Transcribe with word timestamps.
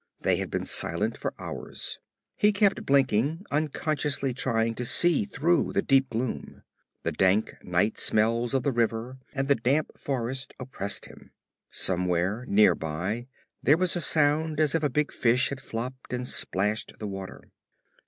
They 0.19 0.37
had 0.37 0.49
been 0.49 0.65
silent 0.65 1.15
for 1.15 1.35
hours. 1.37 1.99
He 2.35 2.51
kept 2.51 2.87
blinking, 2.87 3.45
unconsciously 3.51 4.33
trying 4.33 4.73
to 4.73 4.83
see 4.83 5.25
through 5.25 5.73
the 5.73 5.83
deep 5.83 6.09
gloom. 6.09 6.63
The 7.03 7.11
dank 7.11 7.53
night 7.63 7.99
smells 7.99 8.55
of 8.55 8.63
the 8.63 8.71
river 8.71 9.19
and 9.31 9.47
the 9.47 9.53
damp 9.53 9.95
forest 9.99 10.55
oppressed 10.59 11.05
him. 11.05 11.33
Somewhere, 11.69 12.45
near 12.47 12.73
by, 12.73 13.27
there 13.61 13.77
was 13.77 13.95
a 13.95 14.01
sound 14.01 14.59
as 14.59 14.73
if 14.73 14.81
a 14.81 14.89
big 14.89 15.11
fish 15.11 15.49
had 15.49 15.61
flopped 15.61 16.13
and 16.13 16.27
splashed 16.27 16.93
the 16.97 17.05
water. 17.05 17.43